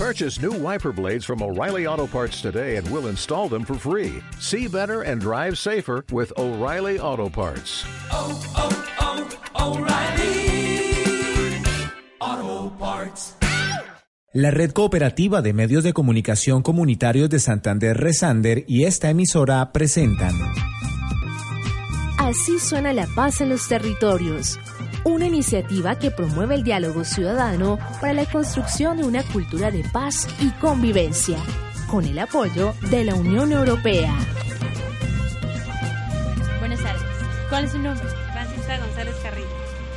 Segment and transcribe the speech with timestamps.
[0.00, 4.22] Purchase new wiper blades from O'Reilly Auto Parts today and we'll install them for free.
[4.38, 7.84] See better and drive safer with O'Reilly Auto Parts.
[8.10, 8.70] Oh, oh,
[9.58, 10.40] oh, O'Reilly
[12.18, 13.34] Auto Parts.
[14.32, 20.32] La Red Cooperativa de Medios de Comunicación Comunitarios de Santander Resander y esta emisora presentan
[22.16, 24.58] Así suena la paz en los territorios,
[25.04, 30.28] una iniciativa que promueve el diálogo ciudadano para la construcción de una cultura de paz
[30.40, 31.38] y convivencia,
[31.88, 34.14] con el apoyo de la Unión Europea.
[36.58, 37.02] Buenas tardes.
[37.48, 38.06] ¿Cuál es su nombre?
[38.32, 39.48] Francisca González Carrillo.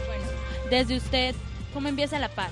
[0.08, 0.24] Bueno,
[0.70, 1.36] desde usted,
[1.74, 2.52] ¿cómo empieza la paz?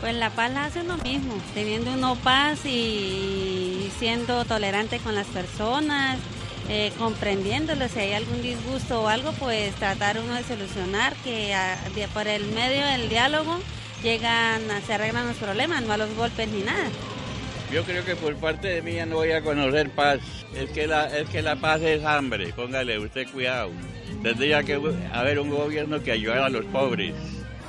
[0.00, 5.26] Pues la paz la hace uno mismo, teniendo uno paz y siendo tolerante con las
[5.28, 6.18] personas,
[6.68, 11.78] eh, comprendiéndolo, si hay algún disgusto o algo, pues tratar uno de solucionar, que a-
[11.94, 13.58] de- por el medio del diálogo
[14.02, 16.88] llegan, se arreglan los problemas, no a los golpes ni nada.
[17.72, 20.20] Yo creo que por parte de mí ya no voy a conocer paz.
[20.54, 22.52] Es que la, es que la paz es hambre.
[22.52, 23.70] Póngale usted cuidado.
[24.22, 24.78] Tendría que
[25.12, 27.14] haber un gobierno que ayudara a los pobres.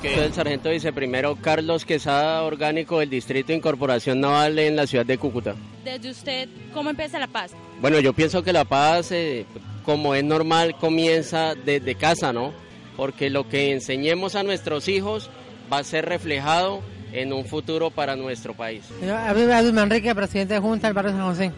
[0.04, 5.18] El sargento viceprimero Carlos Quesada, orgánico del Distrito de Incorporación Naval en la ciudad de
[5.18, 5.56] Cúcuta.
[5.84, 7.52] Desde usted, ¿cómo empieza la paz?
[7.82, 9.46] Bueno, yo pienso que la paz, eh,
[9.84, 12.54] como es normal, comienza desde casa, ¿no?
[12.96, 15.30] Porque lo que enseñemos a nuestros hijos
[15.72, 18.84] va a ser reflejado en un futuro para nuestro país.
[19.04, 21.52] Yo, Abel Manrique, presidente de Junta del Barrio San José.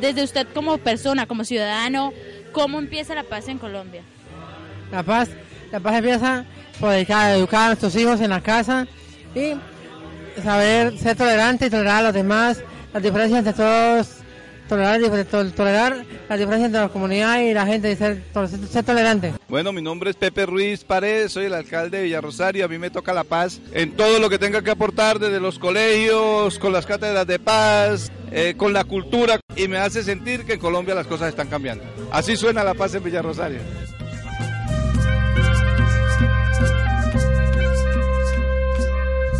[0.00, 2.12] Desde usted como persona, como ciudadano,
[2.52, 4.02] ¿cómo empieza la paz en Colombia?
[4.90, 5.30] La paz,
[5.72, 6.44] la paz empieza
[6.78, 8.86] por educar, a nuestros hijos en la casa
[9.34, 9.54] y
[10.42, 14.08] saber ser tolerante y tolerar a los demás, las diferencias entre todos,
[14.68, 15.00] tolerar,
[16.28, 18.22] las diferencias entre la comunidad y la gente y ser,
[18.70, 19.32] ser tolerante.
[19.48, 22.64] Bueno, mi nombre es Pepe Ruiz Paredes, soy el alcalde de Villarrosario.
[22.64, 25.58] A mí me toca la paz en todo lo que tenga que aportar, desde los
[25.58, 30.54] colegios, con las cátedras de paz, eh, con la cultura, y me hace sentir que
[30.54, 31.84] en Colombia las cosas están cambiando.
[32.10, 33.60] Así suena la paz en Villarrosario.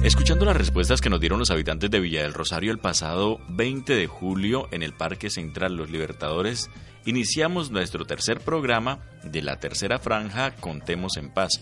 [0.05, 3.95] Escuchando las respuestas que nos dieron los habitantes de Villa del Rosario el pasado 20
[3.95, 6.71] de julio en el Parque Central Los Libertadores,
[7.05, 11.61] iniciamos nuestro tercer programa de la tercera franja Contemos en Paz,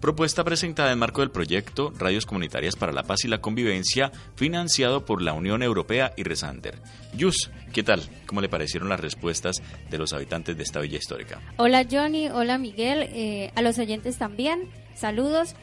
[0.00, 5.04] propuesta presentada en marco del proyecto Radios Comunitarias para la Paz y la Convivencia, financiado
[5.04, 6.78] por la Unión Europea y Resander.
[7.14, 8.00] Yus, ¿qué tal?
[8.26, 9.56] ¿Cómo le parecieron las respuestas
[9.90, 11.42] de los habitantes de esta villa histórica?
[11.58, 15.54] Hola Johnny, hola Miguel, eh, a los oyentes también, saludos.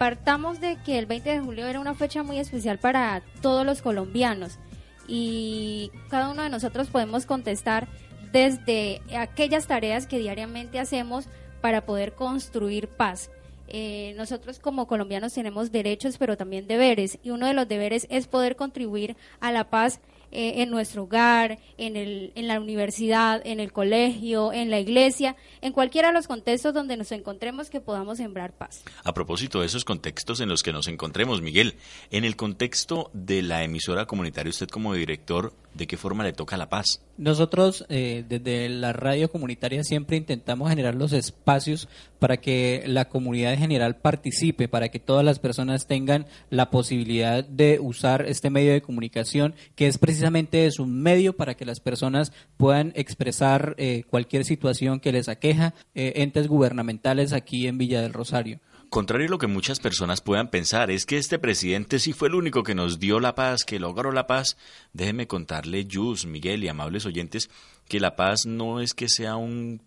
[0.00, 3.82] Partamos de que el 20 de julio era una fecha muy especial para todos los
[3.82, 4.58] colombianos
[5.06, 7.86] y cada uno de nosotros podemos contestar
[8.32, 11.26] desde aquellas tareas que diariamente hacemos
[11.60, 13.30] para poder construir paz.
[13.68, 18.26] Eh, nosotros como colombianos tenemos derechos pero también deberes y uno de los deberes es
[18.26, 20.00] poder contribuir a la paz
[20.32, 25.36] eh, en nuestro hogar, en, el, en la universidad, en el colegio, en la iglesia,
[25.60, 28.82] en cualquiera de los contextos donde nos encontremos que podamos sembrar paz.
[29.04, 31.74] A propósito de esos contextos en los que nos encontremos, Miguel,
[32.10, 36.56] en el contexto de la emisora comunitaria, usted como director, ¿de qué forma le toca
[36.56, 37.02] la paz?
[37.16, 43.52] Nosotros eh, desde la radio comunitaria siempre intentamos generar los espacios para que la comunidad
[43.52, 48.72] en general participe, para que todas las personas tengan la posibilidad de usar este medio
[48.72, 50.19] de comunicación, que es precisamente
[50.52, 55.74] es un medio para que las personas puedan expresar eh, cualquier situación que les aqueja,
[55.94, 58.60] eh, entes gubernamentales aquí en Villa del Rosario.
[58.90, 62.34] Contrario a lo que muchas personas puedan pensar, es que este presidente sí fue el
[62.34, 64.56] único que nos dio la paz, que logró la paz.
[64.92, 67.50] Déjeme contarle, Yus, Miguel y amables oyentes,
[67.88, 69.80] que la paz no es que sea un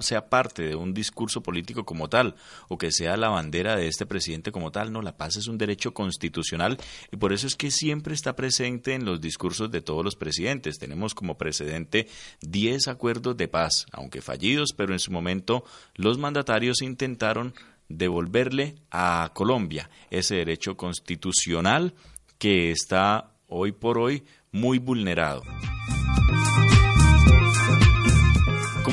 [0.00, 2.34] sea, parte de un discurso político como tal
[2.68, 4.92] o que sea la bandera de este presidente como tal.
[4.92, 6.78] No, la paz es un derecho constitucional
[7.12, 10.78] y por eso es que siempre está presente en los discursos de todos los presidentes.
[10.78, 12.08] Tenemos como precedente
[12.42, 15.64] 10 acuerdos de paz, aunque fallidos, pero en su momento
[15.94, 17.54] los mandatarios intentaron
[17.88, 21.94] devolverle a Colombia ese derecho constitucional
[22.38, 25.42] que está hoy por hoy muy vulnerado.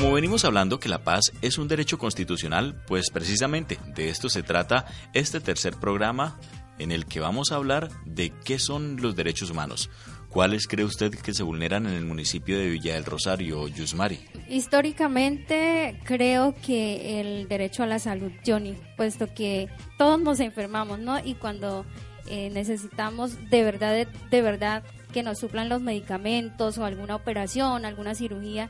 [0.02, 4.42] Como venimos hablando que la paz es un derecho constitucional, pues precisamente de esto se
[4.42, 4.84] trata
[5.14, 6.40] este tercer programa
[6.80, 9.90] en el que vamos a hablar de qué son los derechos humanos.
[10.28, 14.18] ¿Cuáles cree usted que se vulneran en el municipio de Villa del Rosario, Yusmari?
[14.48, 21.24] Históricamente creo que el derecho a la salud, Johnny, puesto que todos nos enfermamos, ¿no?
[21.24, 21.86] Y cuando
[22.26, 24.82] eh, necesitamos de verdad, de, de verdad
[25.12, 28.68] que nos suplan los medicamentos o alguna operación, alguna cirugía,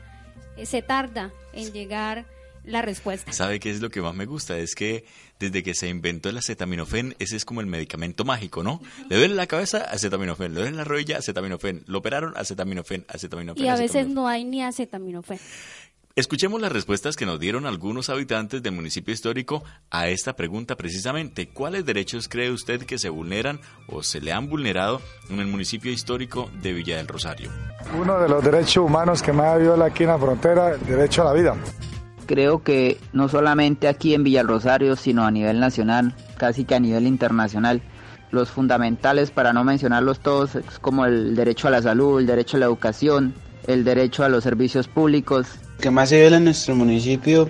[0.63, 2.25] se tarda en llegar
[2.63, 3.31] la respuesta.
[3.33, 4.57] ¿Sabe qué es lo que más me gusta?
[4.57, 5.05] Es que
[5.39, 8.81] desde que se inventó el acetaminofén, ese es como el medicamento mágico, ¿no?
[9.09, 10.53] Le duele la cabeza, acetaminofén.
[10.53, 11.83] Le duele la rodilla, acetaminofén.
[11.87, 13.65] Lo operaron, acetaminofén, acetaminofén.
[13.65, 15.39] Y a veces no hay ni acetaminofén.
[16.15, 21.49] Escuchemos las respuestas que nos dieron algunos habitantes del municipio histórico a esta pregunta precisamente.
[21.49, 25.01] ¿Cuáles derechos cree usted que se vulneran o se le han vulnerado
[25.31, 27.49] en el municipio histórico de Villa del Rosario?
[27.99, 31.25] Uno de los derechos humanos que más viola aquí en la frontera, el derecho a
[31.25, 31.55] la vida.
[32.27, 36.75] Creo que no solamente aquí en Villa del Rosario, sino a nivel nacional, casi que
[36.75, 37.81] a nivel internacional,
[38.29, 42.57] los fundamentales, para no mencionarlos todos, es como el derecho a la salud, el derecho
[42.57, 43.33] a la educación,
[43.65, 45.47] el derecho a los servicios públicos,
[45.83, 47.49] que más se viola en nuestro municipio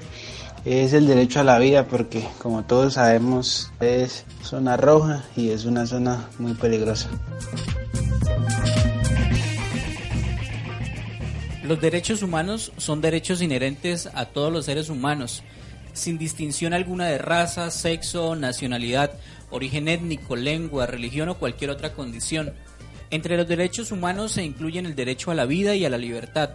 [0.65, 5.65] es el derecho a la vida porque como todos sabemos es zona roja y es
[5.65, 7.11] una zona muy peligrosa.
[11.63, 15.43] Los derechos humanos son derechos inherentes a todos los seres humanos,
[15.93, 19.11] sin distinción alguna de raza, sexo, nacionalidad,
[19.51, 22.51] origen étnico, lengua, religión o cualquier otra condición.
[23.11, 26.49] Entre los derechos humanos se incluyen el derecho a la vida y a la libertad,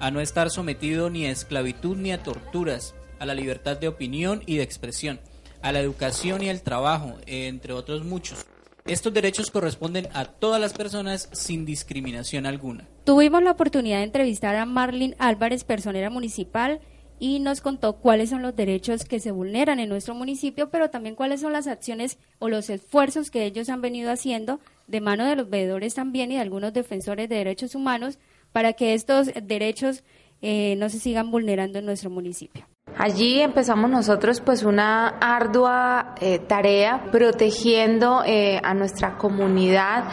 [0.00, 4.42] a no estar sometido ni a esclavitud ni a torturas, a la libertad de opinión
[4.46, 5.20] y de expresión,
[5.62, 8.46] a la educación y al trabajo, entre otros muchos.
[8.86, 12.88] Estos derechos corresponden a todas las personas sin discriminación alguna.
[13.04, 16.80] Tuvimos la oportunidad de entrevistar a Marlene Álvarez, personera municipal,
[17.18, 21.14] y nos contó cuáles son los derechos que se vulneran en nuestro municipio, pero también
[21.14, 25.36] cuáles son las acciones o los esfuerzos que ellos han venido haciendo de mano de
[25.36, 28.18] los veedores también y de algunos defensores de derechos humanos
[28.52, 30.02] para que estos derechos
[30.42, 32.66] eh, no se sigan vulnerando en nuestro municipio.
[32.96, 40.04] Allí empezamos nosotros pues una ardua eh, tarea protegiendo eh, a nuestra comunidad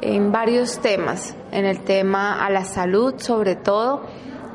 [0.00, 4.02] en varios temas, en el tema a la salud sobre todo.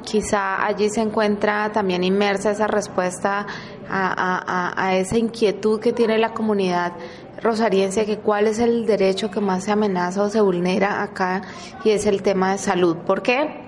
[0.03, 3.45] Quizá allí se encuentra también inmersa esa respuesta
[3.87, 6.93] a, a esa inquietud que tiene la comunidad
[7.41, 11.41] rosariense que cuál es el derecho que más se amenaza o se vulnera acá
[11.83, 12.97] y es el tema de salud.
[12.97, 13.61] ¿Por qué?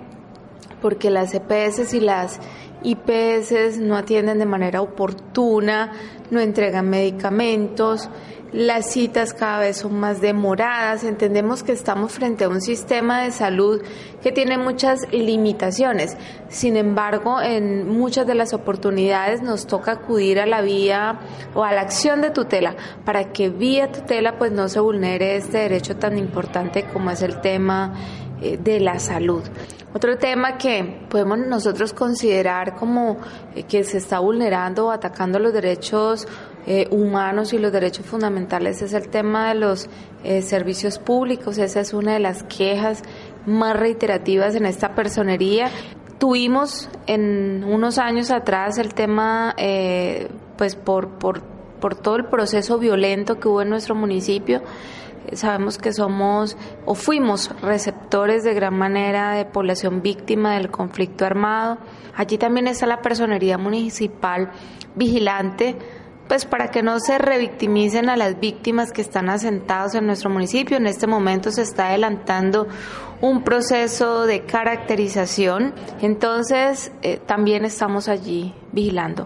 [0.81, 2.39] Porque las EPS y las
[2.83, 5.91] IPS no atienden de manera oportuna,
[6.31, 8.09] no entregan medicamentos,
[8.53, 13.31] las citas cada vez son más demoradas, entendemos que estamos frente a un sistema de
[13.31, 13.81] salud
[14.21, 16.18] que tiene muchas limitaciones.
[16.50, 21.19] Sin embargo, en muchas de las oportunidades nos toca acudir a la vía
[21.56, 22.75] o a la acción de tutela
[23.06, 27.39] para que vía tutela pues no se vulnere este derecho tan importante como es el
[27.39, 27.94] tema
[28.42, 29.44] eh, de la salud.
[29.94, 33.18] Otro tema que podemos nosotros considerar como
[33.56, 36.27] eh, que se está vulnerando o atacando los derechos
[36.68, 39.90] eh, humanos y los derechos fundamentales es el tema de los
[40.24, 41.58] eh, servicios públicos.
[41.58, 43.02] Esa es una de las quejas
[43.46, 45.69] más reiterativas en esta personería.
[46.19, 51.42] Tuvimos en unos años atrás el tema, eh, pues por, por,
[51.80, 54.62] por todo el proceso violento que hubo en nuestro municipio,
[55.34, 61.80] sabemos que somos o fuimos receptores de gran manera de población víctima del conflicto armado.
[62.16, 64.52] Allí también está la personería municipal
[64.96, 65.78] vigilante
[66.31, 70.78] pues para que no se revictimicen a las víctimas que están asentados en nuestro municipio.
[70.78, 72.69] En este momento se está adelantando
[73.19, 79.25] un proceso de caracterización, entonces eh, también estamos allí vigilando.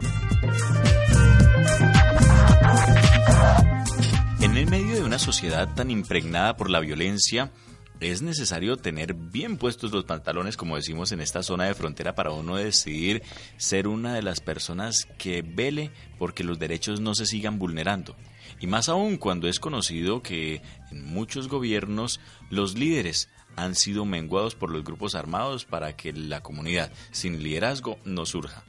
[4.42, 7.52] En el medio de una sociedad tan impregnada por la violencia,
[8.00, 12.32] es necesario tener bien puestos los pantalones, como decimos en esta zona de frontera, para
[12.32, 13.24] uno decidir
[13.58, 18.16] ser una de las personas que vele porque los derechos no se sigan vulnerando.
[18.60, 20.62] Y más aún cuando es conocido que
[20.92, 26.42] en muchos gobiernos los líderes han sido menguados por los grupos armados para que la
[26.42, 28.64] comunidad sin liderazgo no surja.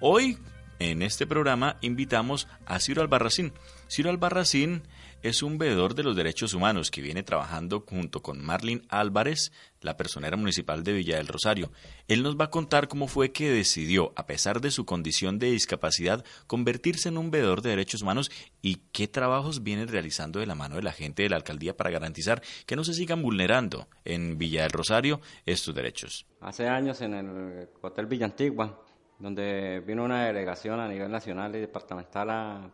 [0.00, 0.38] Hoy,
[0.78, 3.52] en este programa, invitamos a Ciro Albarracín.
[3.88, 4.82] Ciro Albarracín
[5.24, 9.96] es un veedor de los derechos humanos que viene trabajando junto con Marlene Álvarez, la
[9.96, 11.72] personera municipal de Villa del Rosario.
[12.08, 15.50] Él nos va a contar cómo fue que decidió, a pesar de su condición de
[15.50, 20.54] discapacidad, convertirse en un veedor de derechos humanos y qué trabajos viene realizando de la
[20.54, 24.36] mano de la gente de la alcaldía para garantizar que no se sigan vulnerando en
[24.36, 26.26] Villa del Rosario estos derechos.
[26.42, 28.78] Hace años en el Hotel Villa Antigua,
[29.18, 32.70] donde vino una delegación a nivel nacional y departamental a,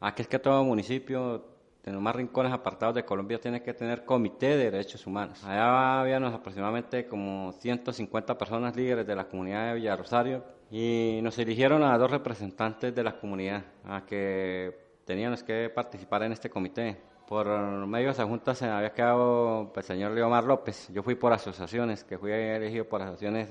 [0.00, 1.56] a que es que todo municipio
[1.88, 5.42] en los más rincones apartados de Colombia tiene que tener comité de derechos humanos.
[5.44, 11.38] Allá habíamos aproximadamente como 150 personas líderes de la comunidad de Villa Rosario y nos
[11.38, 16.96] eligieron a dos representantes de la comunidad a que teníamos que participar en este comité.
[17.26, 17.46] Por
[17.86, 20.88] medio de esa junta se había quedado pues, el señor Leomar López.
[20.92, 23.48] Yo fui por asociaciones, que fui elegido por asociaciones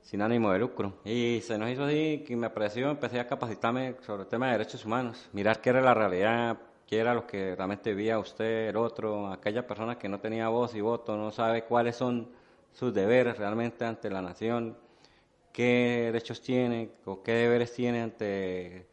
[0.00, 0.94] sin ánimo de lucro.
[1.04, 4.52] Y se nos hizo así que me pareció, empecé a capacitarme sobre el tema de
[4.52, 8.76] derechos humanos, mirar qué era la realidad, qué era lo que realmente vivía usted, el
[8.76, 12.28] otro, aquella persona que no tenía voz y voto, no sabe cuáles son
[12.72, 14.76] sus deberes realmente ante la nación,
[15.52, 18.86] qué derechos tiene o qué deberes tiene ante,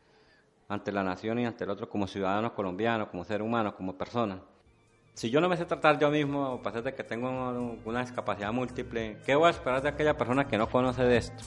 [0.67, 4.39] ante la nación y ante el otro como ciudadano colombiano, como ser humano, como persona.
[5.13, 7.29] Si yo no me sé tratar yo mismo, pesar de que tengo
[7.84, 11.43] una discapacidad múltiple, ¿qué voy a esperar de aquella persona que no conoce de esto?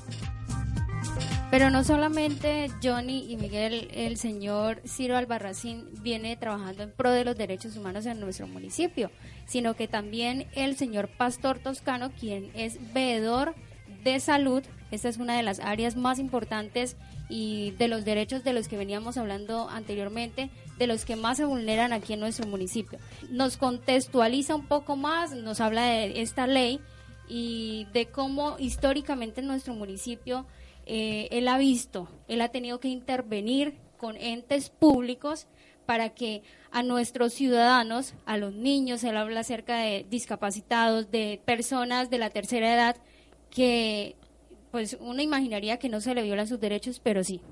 [1.53, 7.27] Pero no solamente Johnny y Miguel, el señor Ciro Albarracín viene trabajando en pro de
[7.27, 9.11] los derechos humanos en nuestro municipio,
[9.45, 13.55] sino que también el señor Pastor Toscano, quien es veedor
[14.03, 14.63] de salud.
[14.91, 16.97] Esta es una de las áreas más importantes
[17.29, 21.45] y de los derechos de los que veníamos hablando anteriormente, de los que más se
[21.45, 22.99] vulneran aquí en nuestro municipio.
[23.29, 26.81] Nos contextualiza un poco más, nos habla de esta ley
[27.29, 30.47] y de cómo históricamente en nuestro municipio
[30.87, 35.47] eh, él ha visto, él ha tenido que intervenir con entes públicos
[35.87, 42.11] para que a nuestros ciudadanos, a los niños, él habla acerca de discapacitados, de personas
[42.11, 42.97] de la tercera edad,
[43.51, 44.17] que
[44.71, 47.43] pues uno imaginaría que no se le violan sus derechos, pero sí.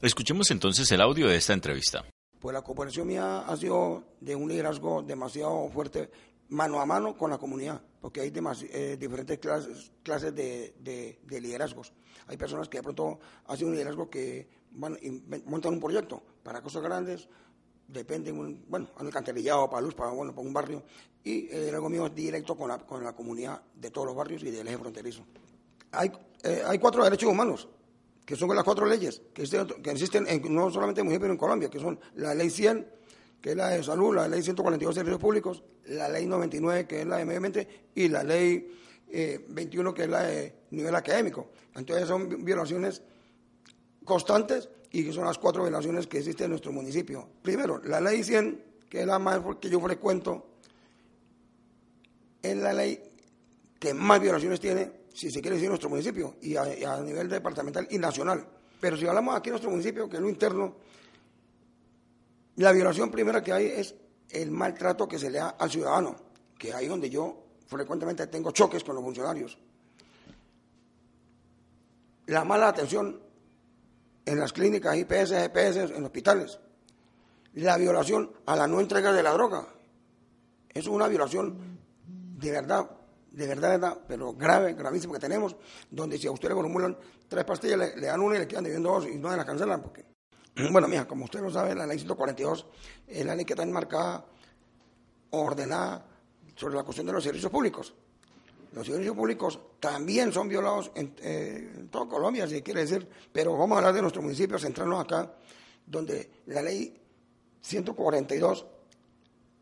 [0.00, 2.04] Escuchemos entonces el audio de esta entrevista.
[2.38, 6.10] Pues la cooperación mía ha sido de un liderazgo demasiado fuerte,
[6.48, 8.30] mano a mano con la comunidad, porque hay
[8.70, 11.90] eh, diferentes clases, clases de, de liderazgos.
[12.26, 14.98] Hay personas que de pronto hacen un liderazgo que van,
[15.46, 17.26] montan un proyecto para cosas grandes,
[17.88, 20.82] depende, bueno, han alcantarillado para luz, para, bueno, para un barrio,
[21.24, 24.42] y el liderazgo mío es directo con la, con la comunidad de todos los barrios
[24.42, 25.24] y del eje fronterizo.
[25.92, 27.66] Hay, eh, hay cuatro derechos humanos,
[28.26, 31.32] que son las cuatro leyes que existen, que existen en, no solamente en municipio, pero
[31.32, 32.86] en Colombia, que son la ley 100,
[33.44, 37.02] que es la de salud, la ley 142 de servicios públicos, la ley 99, que
[37.02, 38.74] es la de medio ambiente, y la ley
[39.48, 41.50] 21, eh, que es la de nivel académico.
[41.74, 43.02] Entonces son violaciones
[44.02, 47.28] constantes y que son las cuatro violaciones que existen en nuestro municipio.
[47.42, 50.46] Primero, la ley 100, que es la más que yo frecuento,
[52.40, 52.98] es la ley
[53.78, 57.98] que más violaciones tiene, si se quiere decir, nuestro municipio, y a, nivel departamental y
[57.98, 58.48] nacional.
[58.80, 60.76] Pero si hablamos aquí en nuestro municipio, que es lo interno,
[62.56, 63.94] la violación primera que hay es
[64.30, 66.16] el maltrato que se le da al ciudadano,
[66.58, 69.58] que ahí donde yo frecuentemente tengo choques con los funcionarios.
[72.26, 73.20] La mala atención
[74.24, 76.58] en las clínicas, IPS, GPS, en hospitales.
[77.54, 79.68] La violación a la no entrega de la droga.
[80.72, 82.90] Es una violación de verdad,
[83.30, 85.56] de verdad, pero grave, gravísima que tenemos,
[85.90, 86.96] donde si a usted le formulan
[87.28, 89.82] tres pastillas, le, dan una y le quedan debiendo dos y no la cancelan.
[89.82, 90.04] Porque,
[90.70, 92.66] bueno, mija, como usted lo sabe, la ley 142
[93.08, 94.24] es la ley que está enmarcada,
[95.30, 96.04] ordenada,
[96.54, 97.92] sobre la cuestión de los servicios públicos.
[98.72, 103.76] Los servicios públicos también son violados en, eh, toda Colombia, si quiere decir, pero vamos
[103.76, 105.32] a hablar de nuestro municipio, centrarnos acá,
[105.86, 107.00] donde la ley
[107.60, 108.66] 142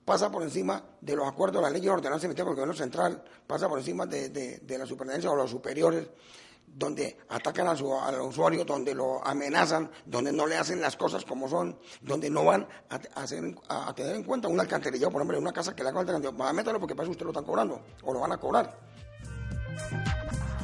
[0.05, 2.75] pasa por encima de los acuerdos, de la ley de ordenanza emitida por el gobierno
[2.75, 6.09] central, pasa por encima de, de la superintendencia o los superiores
[6.75, 11.25] donde atacan a su, al usuario, donde lo amenazan, donde no le hacen las cosas
[11.25, 15.37] como son, donde no van a, hacer, a, tener en cuenta un alcantarillado, por ejemplo,
[15.37, 18.12] en una casa que le hagan alcantarillado, métalo porque para usted lo están cobrando, o
[18.12, 18.79] lo van a cobrar.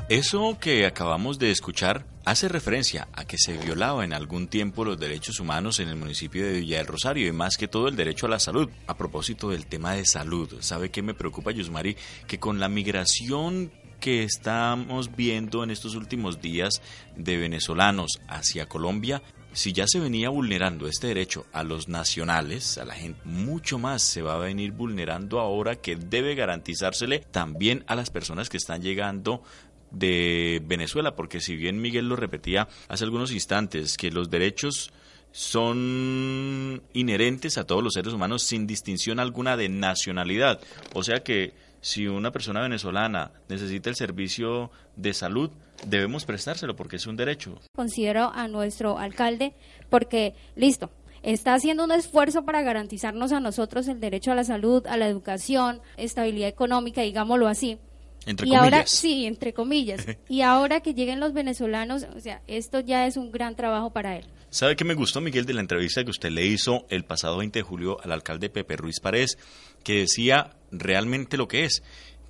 [0.09, 4.99] Eso que acabamos de escuchar hace referencia a que se violaba en algún tiempo los
[4.99, 8.25] derechos humanos en el municipio de Villa del Rosario y más que todo el derecho
[8.25, 8.71] a la salud.
[8.87, 11.95] A propósito del tema de salud, ¿sabe qué me preocupa, Yusmari?
[12.27, 16.83] Que con la migración que estamos viendo en estos últimos días
[17.17, 22.85] de venezolanos hacia Colombia, si ya se venía vulnerando este derecho a los nacionales, a
[22.85, 27.95] la gente, mucho más se va a venir vulnerando ahora que debe garantizársele también a
[27.95, 29.43] las personas que están llegando
[29.90, 34.93] de Venezuela, porque si bien Miguel lo repetía hace algunos instantes, que los derechos
[35.33, 40.61] son inherentes a todos los seres humanos sin distinción alguna de nacionalidad,
[40.95, 45.51] o sea que si una persona venezolana necesita el servicio de salud,
[45.87, 47.59] debemos prestárselo porque es un derecho.
[47.75, 49.55] Considero a nuestro alcalde
[49.91, 50.91] porque, listo,
[51.23, 55.09] está haciendo un esfuerzo para garantizarnos a nosotros el derecho a la salud, a la
[55.09, 57.79] educación, estabilidad económica, digámoslo así.
[58.27, 58.63] Entre y comillas.
[58.63, 60.05] ahora sí, entre comillas.
[60.29, 64.17] y ahora que lleguen los venezolanos, o sea, esto ya es un gran trabajo para
[64.17, 64.27] él.
[64.51, 67.59] ¿Sabe qué me gustó, Miguel, de la entrevista que usted le hizo el pasado 20
[67.59, 69.39] de julio al alcalde Pepe Ruiz Paredes,
[69.85, 71.83] que decía realmente lo que es?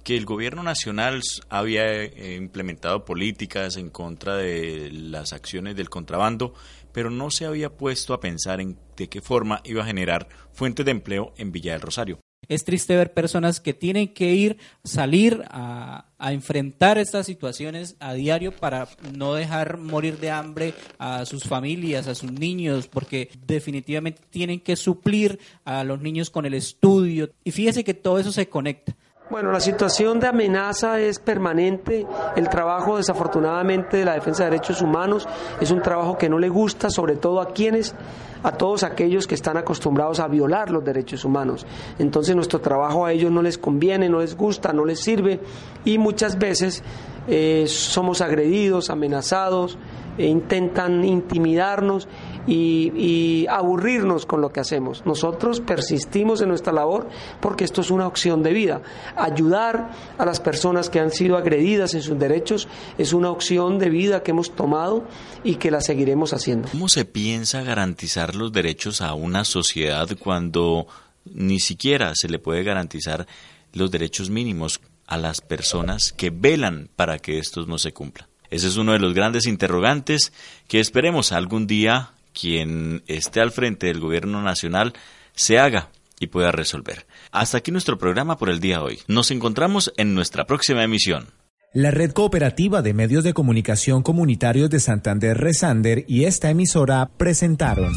[0.04, 6.54] que el gobierno nacional había eh, implementado políticas en contra de las acciones del contrabando,
[6.92, 10.87] pero no se había puesto a pensar en de qué forma iba a generar fuentes
[10.87, 12.21] de empleo en Villa del Rosario.
[12.47, 18.52] Es triste ver personas que tienen que ir, salir a, enfrentar estas situaciones a diario
[18.52, 24.61] para no dejar morir de hambre a sus familias, a sus niños, porque definitivamente tienen
[24.61, 27.30] que suplir a los niños con el estudio.
[27.45, 28.97] Y fíjese que todo eso se conecta.
[29.30, 32.07] Bueno, la situación de amenaza es permanente.
[32.35, 35.28] El trabajo, desafortunadamente, de la defensa de derechos humanos
[35.61, 37.95] es un trabajo que no le gusta, sobre todo a quienes,
[38.42, 41.66] a todos aquellos que están acostumbrados a violar los derechos humanos.
[41.99, 45.40] Entonces, nuestro trabajo a ellos no les conviene, no les gusta, no les sirve
[45.85, 46.83] y muchas veces
[47.28, 49.78] eh, somos agredidos, amenazados,
[50.18, 52.09] e intentan intimidarnos
[52.47, 55.04] y, y, aburrirnos con lo que hacemos.
[55.04, 57.09] Nosotros persistimos en nuestra labor
[57.40, 58.83] porque esto es una opción de vida.
[59.16, 63.90] Ayudar a las personas que han sido agredidas en sus derechos es una opción de
[63.90, 65.04] vida que hemos tomado
[65.45, 66.68] y que la seguiremos haciendo.
[66.71, 70.87] ¿Cómo se piensa garantizar los derechos a una sociedad cuando
[71.25, 73.26] ni siquiera se le puede garantizar
[73.73, 78.28] los derechos mínimos a las personas que velan para que estos no se cumplan?
[78.50, 80.33] Ese es uno de los grandes interrogantes
[80.68, 84.92] que esperemos algún día quien esté al frente del gobierno nacional
[85.35, 85.90] se haga
[86.21, 87.07] y pueda resolver.
[87.30, 88.99] Hasta aquí nuestro programa por el día de hoy.
[89.07, 91.28] Nos encontramos en nuestra próxima emisión.
[91.75, 97.92] La Red Cooperativa de Medios de Comunicación Comunitarios de Santander Resander y esta emisora presentaron.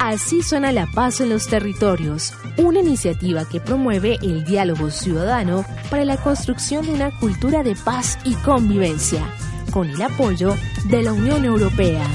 [0.00, 6.04] Así suena la paz en los territorios, una iniciativa que promueve el diálogo ciudadano para
[6.06, 9.22] la construcción de una cultura de paz y convivencia,
[9.70, 12.06] con el apoyo de la Unión Europea.